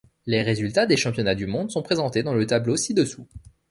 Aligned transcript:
Les 0.25 0.41
résultats 0.41 0.87
des 0.87 0.97
championnats 0.97 1.35
du 1.35 1.45
monde 1.45 1.69
sont 1.69 1.83
présentés 1.83 2.23
dans 2.23 2.33
le 2.33 2.47
tableau 2.47 2.75
ci-dessous. 2.75 3.27